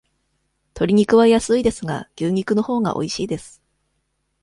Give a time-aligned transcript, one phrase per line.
[0.73, 3.61] とり肉は安いですが、牛肉のほうがおいしいです。